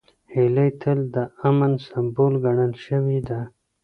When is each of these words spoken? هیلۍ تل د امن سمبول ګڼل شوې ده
هیلۍ 0.33 0.69
تل 0.81 0.99
د 1.15 1.17
امن 1.47 1.73
سمبول 1.87 2.33
ګڼل 2.45 2.73
شوې 2.85 3.19
ده 3.29 3.39